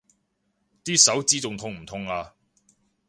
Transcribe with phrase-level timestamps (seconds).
[0.83, 2.33] 啲手指仲痛唔痛啊？